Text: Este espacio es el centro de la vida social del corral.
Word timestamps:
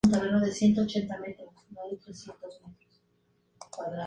Este 0.03 0.15
espacio 0.15 0.37
es 0.37 0.43
el 0.43 0.53
centro 0.53 0.83
de 0.83 1.07
la 1.75 1.85
vida 1.85 2.01
social 2.03 2.35
del 2.41 3.69
corral. 3.69 3.99